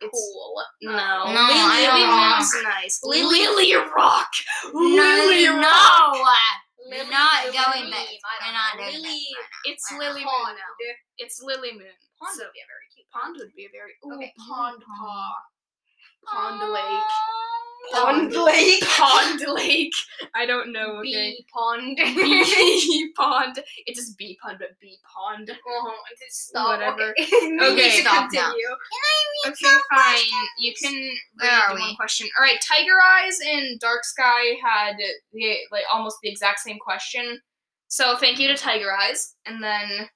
[0.00, 0.62] It's- Pool?
[0.82, 3.00] No, No, Lily, Lily want- nice.
[3.02, 4.30] Lily- Lily Rock.
[4.72, 6.14] Lily no, Rock.
[6.14, 6.22] no.
[6.86, 8.06] Lily not Lily going there.
[8.46, 9.70] We're not doing Lily that.
[9.72, 10.56] It's Lily Moon
[11.18, 11.92] It's Lily Moon.
[12.22, 13.10] Pond So- would be a very cute.
[13.10, 14.32] Pond would be a very ooh, Okay.
[14.38, 14.84] pond Pond.
[14.86, 15.34] paw.
[16.26, 17.02] Pond Lake.
[17.92, 18.84] Pond Lake.
[18.84, 19.92] Pond Lake.
[20.34, 20.96] I don't know.
[20.98, 21.02] Okay.
[21.02, 21.96] Bee pond.
[21.96, 23.58] Bee pond.
[23.86, 25.48] It's just bee pond, but bee pond.
[25.48, 25.58] Uh-huh.
[25.88, 26.68] Oh, just stop.
[26.78, 27.14] Whatever.
[27.18, 27.28] Okay.
[27.78, 28.50] Okay, stop now.
[28.52, 28.66] continue.
[29.46, 30.18] Okay, fine.
[30.58, 30.92] You can
[31.40, 31.96] Where read are the one we?
[31.96, 32.28] question.
[32.38, 34.96] All right, Tiger Eyes and Dark Sky had
[35.32, 37.40] the like almost the exact same question.
[37.88, 40.08] So thank you to Tiger Eyes, and then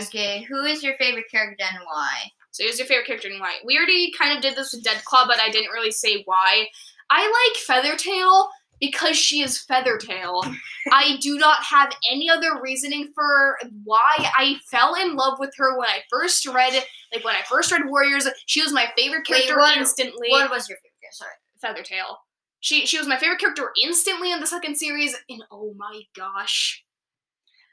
[0.00, 2.14] Okay, who is your favorite character and why?
[2.52, 3.60] So who's your favorite character in white?
[3.64, 6.66] We already kind of did this with Dead Claw, but I didn't really say why.
[7.10, 8.48] I like Feathertail
[8.80, 10.54] because she is Feathertail.
[10.92, 15.78] I do not have any other reasoning for why I fell in love with her
[15.78, 16.74] when I first read
[17.12, 18.26] like when I first read Warriors.
[18.46, 20.28] She was my favorite Wait, character what- instantly.
[20.30, 21.12] What was your favorite?
[21.12, 21.32] Sorry.
[21.62, 22.18] Feathertail.
[22.60, 26.84] She she was my favorite character instantly in the second series, and oh my gosh.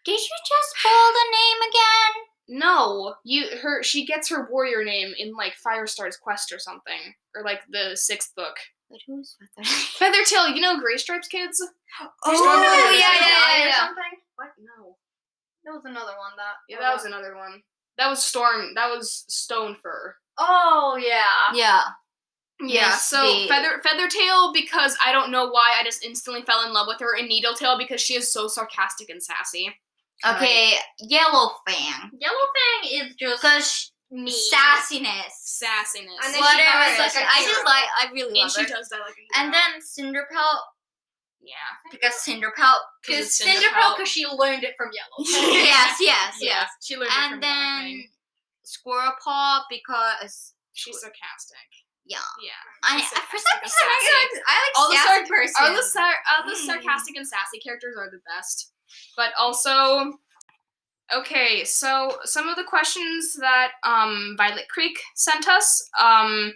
[0.05, 2.28] Did you just spoil the name again?
[2.49, 7.43] No, you her she gets her warrior name in like Firestar's quest or something, or
[7.43, 8.55] like the sixth book.
[8.89, 9.67] But who's Feather?
[10.17, 11.61] Feathertail, you know Gray Stripes kids?
[12.01, 13.85] Oh, Stormfront yeah, Feathertail yeah, yeah, or yeah.
[13.85, 14.19] something?
[14.35, 14.47] What?
[14.59, 14.95] No.
[15.65, 16.31] That was another one.
[16.37, 16.53] That.
[16.67, 17.61] Yeah, that was another one.
[17.97, 18.73] That was Storm.
[18.75, 20.15] That was Stone Fur.
[20.37, 21.53] Oh yeah.
[21.53, 21.81] Yeah.
[22.61, 26.65] Yeah, Miss so the- Feather Feathertail because I don't know why I just instantly fell
[26.65, 29.69] in love with her, and Needletail because she is so sarcastic and sassy.
[30.25, 32.11] Okay, Yellow Fang.
[32.19, 34.31] Yellowfang is just Because me.
[34.31, 35.31] sassiness.
[35.45, 36.19] Sassiness.
[36.25, 36.83] And then she Whatever.
[36.83, 38.67] has, like, like, a I just like, I really and love she her.
[38.67, 39.63] does that like a And hero.
[39.63, 40.59] then Cinderpelt,
[41.41, 41.71] yeah.
[41.91, 42.83] because Cinderpelt.
[43.07, 43.97] Cause Because Cinderpelt, Cinderpelt.
[43.97, 45.23] because she learned it from Yellow.
[45.55, 46.69] yes, yes, Yeah, yes.
[46.83, 48.09] she learned it from And the other then thing.
[48.63, 51.69] Squirrel Paw, because she's sarcastic.
[52.05, 52.19] yeah.
[52.43, 52.51] Yeah.
[52.83, 55.55] I, she's for some reason I like, I like All the sassy sar- person.
[55.63, 56.65] All the, sar- all the Mm.
[56.65, 58.73] sarcastic and sassy characters are the best.
[59.15, 60.13] But also,
[61.15, 66.53] okay, so some of the questions that um, Violet Creek sent us um,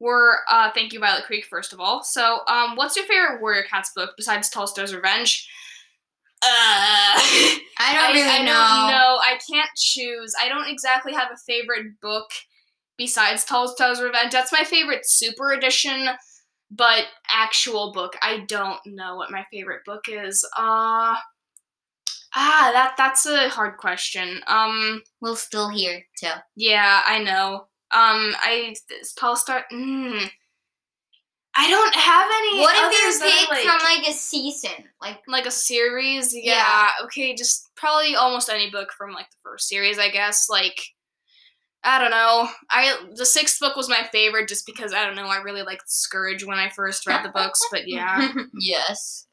[0.00, 2.02] were uh, thank you, Violet Creek, first of all.
[2.02, 5.48] So, um, what's your favorite Warrior Cats book besides Tallstar's Revenge?
[6.42, 6.46] Uh,
[7.78, 8.52] I don't really I know.
[8.52, 9.18] don't know.
[9.20, 10.34] I can't choose.
[10.40, 12.30] I don't exactly have a favorite book
[12.98, 14.32] besides Tallstar's Revenge.
[14.32, 16.08] That's my favorite super edition,
[16.70, 20.46] but actual book, I don't know what my favorite book is.
[20.56, 21.16] Uh
[22.38, 24.40] Ah, that that's a hard question.
[24.46, 26.28] Um we'll still hear too.
[26.54, 27.66] yeah, I know.
[27.92, 30.28] Um I this Tallstar mm,
[31.58, 33.62] I don't have any What if you pick like.
[33.64, 34.84] from like a season?
[35.00, 36.52] Like like a series yeah.
[36.56, 36.90] Yeah.
[37.04, 40.80] okay just probably almost any book from like the first series i guess like
[41.86, 45.26] i don't know i the sixth book was my favorite just because i don't know
[45.28, 49.26] i really liked scourge when i first read the books but yeah yes.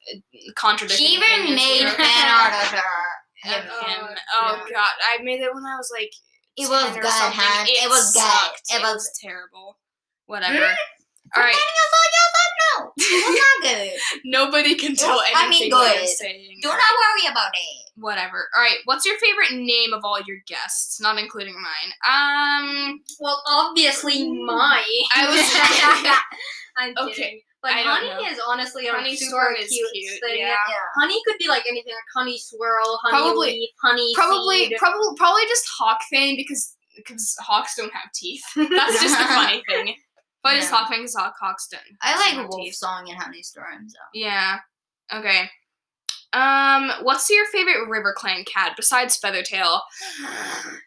[0.56, 1.06] Contradiction.
[1.06, 1.90] She even made here.
[1.90, 3.58] fan art of her.
[3.58, 4.74] of Oh, him oh yeah.
[4.74, 6.12] god i made it when i was like
[6.56, 7.66] It was or good, huh?
[7.68, 8.22] It was good.
[8.22, 8.62] sucked.
[8.72, 9.78] It it was- was terrible
[10.26, 11.38] whatever hmm?
[11.38, 13.92] all right no, it was not good.
[14.26, 16.10] nobody can tell Well, I anything mean, that i'm good.
[16.10, 17.83] saying Do not worry about it.
[17.96, 18.48] Whatever.
[18.56, 21.94] All right, what's your favorite name of all your guests, not including mine?
[22.08, 24.84] Um, Well, obviously my.
[25.16, 26.18] I was-
[26.78, 27.42] I'm Okay, kidding.
[27.62, 28.30] But I honey know.
[28.30, 30.40] is honestly a Honey super cute, cute, thing.
[30.40, 30.56] yeah.
[31.00, 34.78] Honey could be like anything, like honey swirl, honey Probably- leaf, honey probably, seed.
[34.80, 38.44] probably, probably just Hawk thing because because hawks don't have teeth.
[38.56, 39.96] That's just the funny thing.
[40.44, 40.78] But I just Yeah.
[40.78, 41.82] Hawk Fang because Hawk Hawks don't.
[42.02, 42.76] I like have Wolf teeth.
[42.76, 43.88] Song and Honey Storm.
[43.88, 43.98] So.
[44.14, 44.58] Yeah.
[45.14, 45.50] Okay.
[46.34, 49.80] Um, what's your favorite River Clan cat besides Feathertail?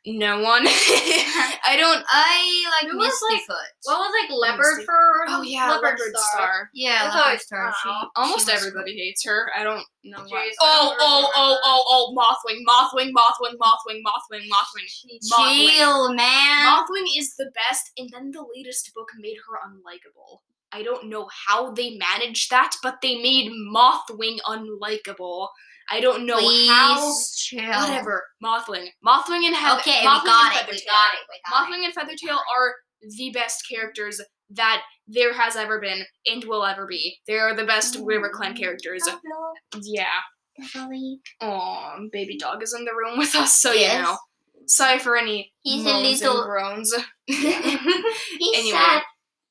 [0.06, 0.66] No one.
[0.66, 2.04] I don't.
[2.08, 3.42] I like Who was, like-
[3.84, 5.24] what was like leopard fur?
[5.28, 6.22] Oh yeah, leopard, Leopard star.
[6.32, 6.70] Star.
[6.74, 7.74] Yeah, That's Leopard like- Star.
[7.82, 7.88] She.
[8.16, 9.50] Almost she was everybody hates her.
[9.56, 10.46] I don't know why.
[10.48, 14.88] Jeez, Oh, oh, oh, oh, oh, Mothwing, Mothwing, Mothwing, Mothwing, Mothwing, Mothwing.
[15.32, 15.68] Mothwing.
[15.76, 16.66] Chill, man.
[16.66, 20.40] Mothwing is the best, and then the latest book made her unlikable.
[20.72, 25.48] I don't know how they managed that, but they made Mothwing unlikable.
[25.90, 27.14] I don't know Please how.
[27.36, 27.60] chill.
[27.68, 28.24] Whatever.
[28.44, 28.88] Mothwing.
[29.06, 29.80] Mothwing and Heather.
[29.80, 30.72] Okay, Mothwing we got and it.
[30.72, 31.20] We got it.
[31.30, 31.72] We got it.
[31.72, 32.74] Mothwing and Feathertail are
[33.16, 37.16] the best characters that there has ever been and will ever be.
[37.26, 38.62] They are the best River Clan mm-hmm.
[38.62, 39.08] characters.
[39.82, 40.04] Yeah.
[41.40, 43.96] Oh, baby dog is in the room with us, so Yes.
[43.96, 44.16] you know.
[44.66, 46.94] Sorry for any He's a moans little- and groans.
[47.26, 47.44] He's
[48.56, 48.70] Anyway.
[48.70, 49.02] sad.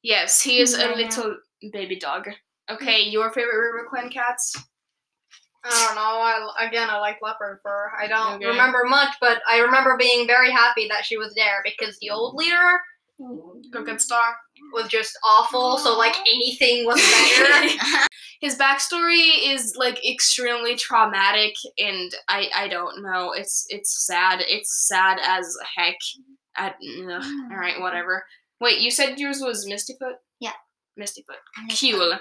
[0.06, 1.36] Yes, he is a mm, little
[1.72, 2.28] baby dog.
[2.28, 2.76] Mm.
[2.76, 4.56] Okay, your favorite River Clan cats?
[5.64, 6.02] I don't know.
[6.02, 7.92] I, again, I like leopard fur.
[8.00, 8.46] I don't Okay.
[8.46, 12.36] remember much, but I remember being very happy that she was there because the old
[12.36, 12.80] leader
[13.72, 14.36] Crooked Star.
[14.74, 15.78] was just awful.
[15.78, 17.02] So like anything was
[17.38, 17.74] better.
[18.42, 23.32] His backstory is like extremely traumatic, and I I don't know.
[23.32, 24.42] It's it's sad.
[24.48, 25.96] It's sad as heck.
[26.58, 27.52] I, ugh, mm.
[27.52, 28.24] all right, whatever.
[28.62, 30.16] Wait, you said yours was Mistyfoot?
[30.40, 30.52] Yeah.
[31.00, 31.42] Mistyfoot.
[31.80, 32.20] Cool.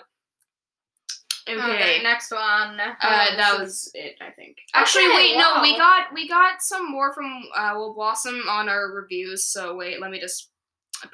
[1.47, 1.61] Okay.
[1.61, 2.81] okay, next one.
[2.81, 4.57] Uh, that was it, I think.
[4.73, 8.71] Actually, Okay, wait, no, we got we got some more from uh, Owl Blossom on
[8.71, 9.49] our reviews.
[9.53, 10.51] So wait, let me just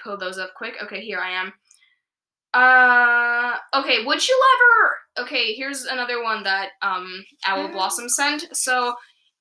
[0.02, 0.74] pull those up quick.
[0.84, 1.52] Okay, here I am.
[2.52, 5.24] Uh, okay, would you ever?
[5.26, 8.44] Okay, here's another one that um Owl Blossom sent.
[8.56, 8.94] So,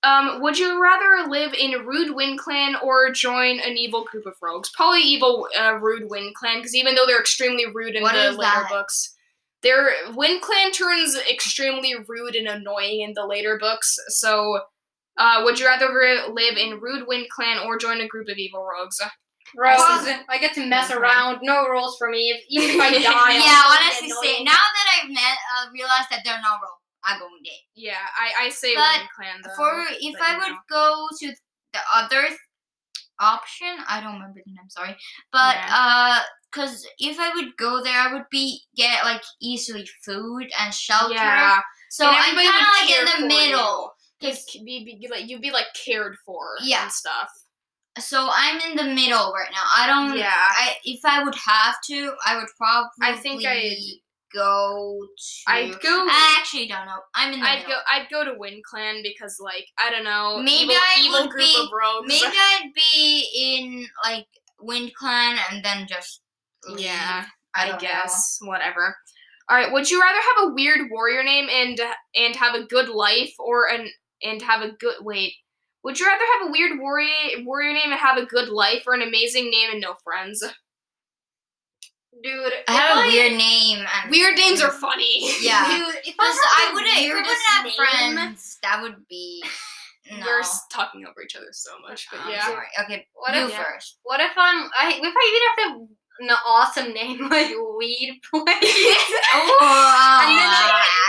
[0.04, 4.34] um, would you rather live in Rude Wind Clan or join an evil group of
[4.42, 4.70] rogues?
[4.76, 8.32] Probably evil uh, Rude Wind Clan, because even though they're extremely rude in What the
[8.32, 8.68] later that?
[8.70, 9.14] books,
[9.62, 13.98] their Wind Clan turns extremely rude and annoying in the later books.
[14.08, 14.62] So,
[15.18, 18.38] uh, would you rather re- live in Rude Wind Clan or join a group of
[18.38, 19.02] evil rogues?
[19.58, 19.82] Rogues.
[19.82, 21.02] I I get to mess Mm-hmm.
[21.02, 21.40] around.
[21.42, 22.30] No rules for me.
[22.30, 23.34] If, even if I die.
[23.34, 25.20] Yeah, honestly, say now that I've met,
[25.58, 26.79] uh, realized that they're not wrong.
[27.04, 27.52] I go it.
[27.76, 29.56] Yeah, I, I say But Clan though.
[29.56, 30.58] For if I would know.
[30.70, 31.28] go to
[31.74, 32.28] the other
[33.20, 34.70] option, I don't remember the name.
[34.70, 34.96] Sorry,
[35.32, 35.68] but Yeah.
[35.72, 36.20] uh,
[36.52, 41.14] cause if I would go there, I would be get like easily food and shelter.
[41.16, 41.60] Yeah,
[41.90, 43.94] So I'm kind of like in the middle.
[44.22, 44.34] you.
[44.54, 46.84] You'd be, be like you'd be like cared for Yeah.
[46.84, 47.30] and stuff.
[48.00, 49.64] So I'm in the middle right now.
[49.76, 50.18] I don't.
[50.18, 50.32] Yeah.
[50.34, 52.90] I if I would have to, I would probably.
[53.02, 54.02] I think I'd-
[54.34, 55.52] go to.
[55.52, 56.06] I'd go.
[56.10, 57.00] I actually don't know.
[57.16, 57.72] I'm in the I'd middle.
[57.72, 57.78] go.
[57.92, 61.70] I'd go to Wind Clan because, like, I don't know, Maybe I would be-.
[62.06, 64.28] Maybe I'd be in like
[64.62, 66.22] Wind Clan and then just.
[66.68, 66.82] Leave.
[66.82, 67.24] yeah,
[67.56, 68.96] I, I, guess whatever.
[69.50, 69.72] All right.
[69.72, 71.80] Would you rather have a weird warrior name and
[72.16, 73.88] and have a good life, or an
[74.22, 75.34] and have a good wait?
[75.84, 77.08] Would you rather have a weird warrior
[77.46, 80.44] warrior name and have a good life, or an amazing name and no friends?
[82.24, 83.80] Dude, I have a I- weird name.
[83.80, 85.32] And Weird names are funny.
[85.42, 85.66] Yeah.
[85.78, 86.92] Dude, if I, I wouldn't.
[86.98, 89.44] If I wouldn't have friends, that would be.
[90.12, 90.26] No.
[90.26, 90.42] We're
[90.74, 92.48] talking over each other so much, but yeah.
[92.48, 92.66] Sorry.
[92.82, 93.06] Okay.
[93.14, 94.00] What you if- first.
[94.02, 94.66] What if I'm?
[94.74, 95.88] I if I even have to
[96.26, 99.14] an awesome name like weed place.
[99.38, 100.50] Oh, And then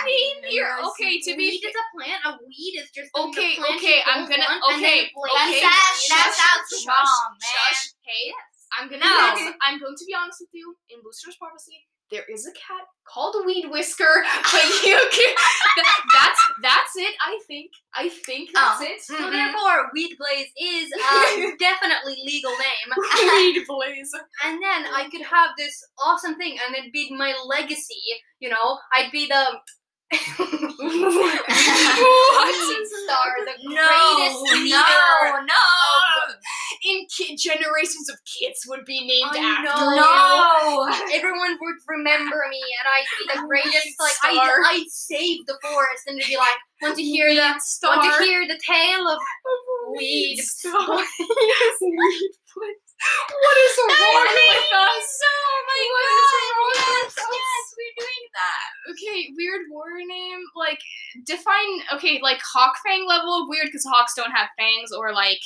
[0.05, 0.77] name here.
[0.85, 2.21] Okay, to be weed is a plant.
[2.27, 5.61] A weed is just Okay, plant okay, I'm gonna- want, and then okay, okay.
[5.65, 7.49] sounds- that Shush, sounds shush, strong, man.
[7.73, 7.83] Shush.
[8.05, 8.33] Hey,
[8.79, 9.05] I'm gonna.
[9.05, 9.53] No.
[9.63, 10.75] I'm going to be honest with you.
[10.91, 15.35] In Bluestar's Prophecy, there is a cat called Weed Whisker, but you can.
[15.77, 17.15] that- that's that's it.
[17.21, 17.71] I think.
[17.95, 18.85] I think that's Oh.
[18.85, 19.01] it.
[19.01, 19.31] So Mhm.
[19.33, 22.89] therefore, weed blaze is a definitely legal name.
[23.37, 24.13] Weed Blaze.
[24.45, 28.03] And then I could have this awesome thing, and it'd be my legacy.
[28.41, 29.45] You know, I'd be the
[30.11, 31.45] What?
[33.05, 34.77] star, the No, greatest leader.
[34.77, 36.35] no, no,
[36.83, 39.91] In ki- generations of kids would be named I after know.
[39.91, 39.97] you.
[39.97, 41.15] no.
[41.17, 43.97] Everyone would remember me, and I'd be the greatest.
[43.99, 44.61] Like I'd.
[44.67, 47.97] I'd save the forest, and it'd be like, want to hear the, star.
[47.97, 49.19] want to hear the tale of
[49.97, 50.87] Weed star.
[51.81, 52.31] Weed.
[52.61, 55.09] What is wrong with us?
[55.25, 56.53] Oh my What god!
[56.61, 57.25] with Yes, us?
[57.33, 58.69] yes, we're doing that.
[58.93, 60.41] Okay, weird warrior name.
[60.55, 60.79] Like,
[61.25, 61.81] define.
[61.95, 65.41] Okay, like Hawk Fang level of weird because hawks don't have fangs, or like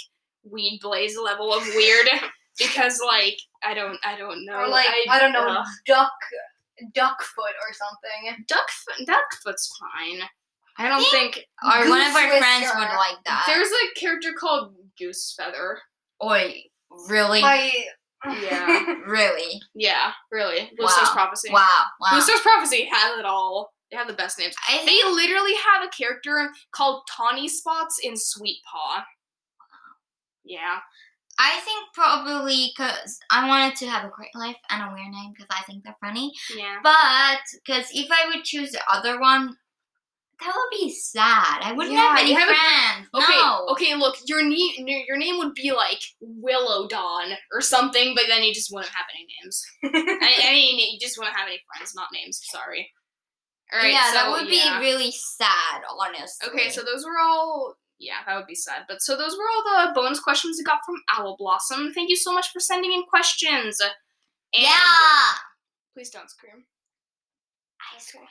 [0.50, 2.06] Weed Blaze level of weird
[2.58, 4.60] because like I don't I don't know.
[4.60, 5.66] or like I, don't know, ugh.
[5.86, 6.12] duck,
[6.94, 8.44] duck foot or something.
[8.48, 8.66] Duck
[9.06, 10.20] Duckfoot's fine.
[10.76, 13.44] I don't eh, think Or one of our friends would like that.
[13.46, 15.78] there's a character called Goose Feather.
[16.22, 16.62] Oi,
[17.08, 17.42] really?
[17.44, 17.84] I
[18.26, 19.60] Yeah, really?
[19.74, 20.70] yeah, really.
[20.78, 20.88] Wow.
[21.12, 21.50] Prophecy.
[21.52, 21.64] Wow,
[22.00, 22.08] wow.
[22.12, 23.72] Bluestar's Prophecy has it all.
[23.90, 24.54] They have the best names.
[24.68, 29.04] I They literally have a character called Tawny Spots in Sweet Paw.
[30.44, 30.78] Yeah.
[31.38, 35.32] I think probably because I wanted to have a great life and a weird name
[35.34, 36.32] because I think they're funny.
[36.56, 36.76] Yeah.
[36.82, 39.56] But because if I would choose the other one,
[40.40, 41.60] that would be sad.
[41.62, 43.08] I wouldn't Yeah, have any have a- friends.
[43.14, 43.66] Okay, no.
[43.70, 48.42] okay, look, your name your name would be like Willow Dawn or something, but then
[48.42, 49.64] you just wouldn't have any names.
[50.22, 52.40] I, I mean, you just wouldn't have any friends, not names.
[52.44, 52.90] Sorry.
[53.72, 53.92] All right.
[53.92, 54.78] yeah, that would yeah.
[54.78, 56.48] be really sad, honestly.
[56.48, 57.76] Okay, so those were all.
[57.98, 58.82] Yeah, that would be sad.
[58.88, 61.92] But so those were all the bonus questions we got from Owl Blossom.
[61.94, 63.80] Thank you so much for sending in questions.
[63.80, 63.92] And
[64.52, 64.70] yeah.
[65.94, 66.64] Please don't scream.
[67.80, 68.24] I swear.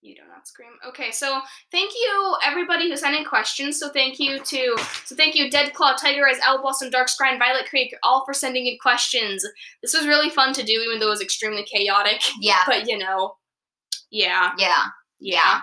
[0.00, 0.70] You do not scream.
[0.86, 1.40] Okay, so
[1.72, 3.80] thank you everybody who sent in questions.
[3.80, 7.30] So thank you to so thank you Dead Claw, Tiger Eyes, Owl Blossom, Dark Sky,
[7.30, 9.44] and Violet Creek all for sending in questions.
[9.82, 12.22] This was really fun to do, even though it was extremely chaotic.
[12.40, 12.62] Yeah.
[12.64, 13.34] But you know,
[14.10, 14.84] yeah, Yeah.
[15.18, 15.60] yeah.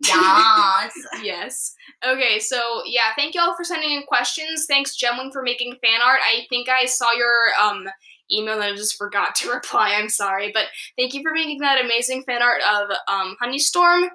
[0.00, 0.92] Yes.
[1.22, 1.74] yes.
[2.06, 4.66] Okay, so yeah, thank you all for sending in questions.
[4.68, 6.20] Thanks, Gemwing, for making fan art.
[6.22, 7.30] I think I saw your
[7.62, 7.86] um
[8.32, 9.94] email and I just forgot to reply.
[9.94, 10.66] I'm sorry, but
[10.98, 14.08] thank you for making that amazing fan art of um Honeystorm.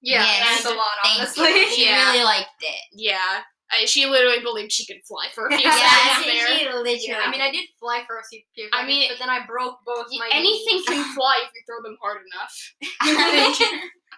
[0.00, 0.62] Yeah, Yes.
[0.62, 1.44] that's a lot, Thank honestly.
[1.48, 1.66] you.
[1.74, 2.12] She Yeah.
[2.12, 2.80] really liked it.
[2.92, 6.46] Yeah, I, she literally believed she could fly for a few Yeah, seconds she, there.
[6.58, 6.98] she literally.
[7.02, 7.20] Yeah.
[7.24, 9.78] I mean, I did fly for a few few I mean, but then I broke
[9.84, 10.86] both Y- my Anything knees.
[10.86, 13.58] can fly if you throw them hard enough.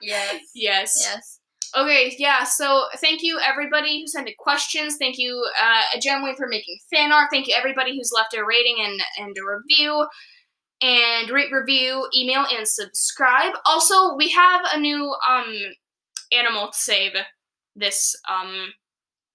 [0.03, 0.41] Yes.
[0.55, 1.03] yes.
[1.05, 1.41] yes.
[1.77, 4.97] Okay, yeah, so thank you everybody who sent in questions.
[4.99, 7.29] Thank you, uh, Gemway for making fan art.
[7.31, 10.07] Thank you everybody who's left a rating and, and a review.
[10.83, 13.53] And rate, review, email, and subscribe.
[13.67, 15.55] Also, we have a new um
[16.33, 17.13] animal to save
[17.77, 18.73] this um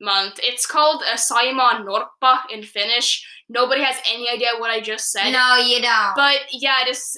[0.02, 0.40] month.
[0.42, 3.26] It's called a Saimaa Norppa in Finnish.
[3.48, 5.32] Nobody has any idea what I just said.
[5.32, 6.16] No, you don't.
[6.16, 7.18] But yeah, just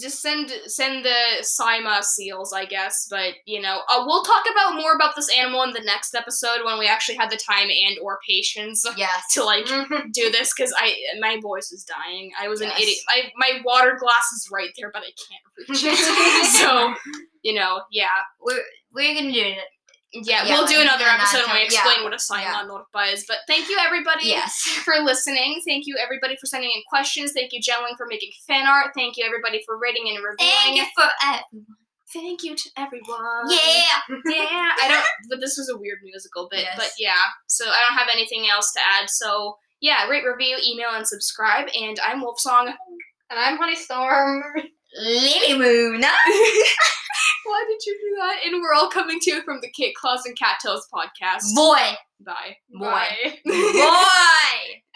[0.00, 3.06] just send send the Saimaa seals, I guess.
[3.10, 6.64] But you know, uh, we'll talk about more about this animal in the next episode
[6.64, 9.22] when we actually have the time and or patience yes.
[9.32, 9.66] to like
[10.12, 12.30] do this because I my voice is dying.
[12.40, 12.98] I was an idiot.
[13.08, 16.46] I, my water glass is right there, but I can't reach it.
[16.46, 16.94] so
[17.42, 18.08] you know, yeah,
[18.40, 18.62] we're
[18.92, 19.58] we're gonna do it.
[20.12, 22.66] Yeah, Yeah, we'll do another episode when we yeah, explain what a Saimaa yeah.
[22.68, 23.24] Norppa is.
[23.28, 24.60] But thank you everybody Yes.
[24.84, 25.60] for listening.
[25.66, 27.32] Thank you everybody for sending in questions.
[27.32, 28.88] Thank you, Jenling, for making fan art.
[28.94, 30.36] Thank you everybody for rating and reviewing.
[30.64, 31.66] Thank you for everyone.
[32.12, 33.50] Thank you to everyone.
[33.50, 34.00] Yeah.
[34.26, 34.72] Yeah.
[34.82, 36.62] I don't but this was a weird musical bit.
[36.62, 36.74] Yes.
[36.76, 37.22] But yeah.
[37.46, 39.08] So I don't have anything else to add.
[39.08, 41.68] So yeah, rate, review, email, and subscribe.
[41.80, 42.72] And I'm Wolfsong.
[43.30, 44.40] And I'm Honeystorm.
[45.00, 46.02] Lily Moon.
[47.50, 48.36] Why did you do that?
[48.46, 51.52] And we're all coming to you from the Kit Claws and Cattails podcast.
[51.54, 51.78] Boy.
[52.24, 52.56] Bye.
[52.70, 52.80] Boy.
[52.80, 53.38] Bye.
[53.44, 54.82] Boy.